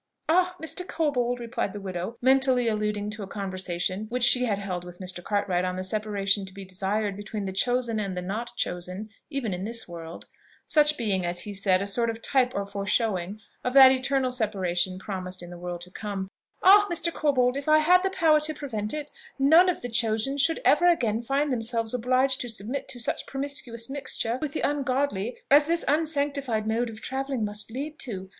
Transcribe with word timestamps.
"Ah, 0.27 0.55
Mr. 0.59 0.83
Corbold!" 0.83 1.39
replied 1.39 1.73
the 1.73 1.79
widow, 1.79 2.17
(mentally 2.23 2.67
alluding 2.67 3.11
to 3.11 3.21
a 3.21 3.27
conversation 3.27 4.07
which 4.09 4.23
she 4.23 4.45
had 4.45 4.57
held 4.57 4.83
with 4.83 4.97
Mr. 4.97 5.23
Cartwright 5.23 5.63
on 5.63 5.75
the 5.75 5.83
separation 5.83 6.43
to 6.43 6.53
be 6.55 6.65
desired 6.65 7.15
between 7.15 7.45
the 7.45 7.51
chosen 7.53 7.99
and 7.99 8.17
the 8.17 8.21
not 8.23 8.49
chosen 8.55 9.11
even 9.29 9.53
in 9.53 9.63
this 9.63 9.87
world; 9.87 10.25
such 10.65 10.97
being, 10.97 11.23
as 11.23 11.41
he 11.41 11.53
said, 11.53 11.83
a 11.83 11.85
sort 11.85 12.09
of 12.09 12.19
type 12.19 12.55
or 12.55 12.65
foreshowing 12.65 13.39
of 13.63 13.73
that 13.73 13.91
eternal 13.91 14.31
separation 14.31 14.97
promised 14.97 15.43
in 15.43 15.51
the 15.51 15.59
world 15.59 15.81
to 15.81 15.91
come;) 15.91 16.31
"Ah, 16.63 16.87
Mr. 16.91 17.13
Corbold! 17.13 17.55
if 17.55 17.69
I 17.69 17.77
had 17.77 18.01
the 18.01 18.09
power 18.09 18.39
to 18.39 18.55
prevent 18.55 18.95
it, 18.95 19.11
none 19.37 19.69
of 19.69 19.83
the 19.83 19.87
chosen 19.89 20.35
should 20.39 20.59
ever 20.65 20.89
again 20.89 21.21
find 21.21 21.51
themselves 21.53 21.93
obliged 21.93 22.41
to 22.41 22.49
submit 22.49 22.87
to 22.87 22.99
such 22.99 23.27
promiscuous 23.27 23.87
mixture 23.87 24.39
with 24.41 24.53
the 24.53 24.61
ungodly 24.67 25.37
as 25.51 25.65
this 25.65 25.85
unsanctified 25.87 26.65
mode 26.67 26.89
of 26.89 27.01
travelling 27.01 27.45
must 27.45 27.69
lead 27.69 27.99
to. 27.99 28.29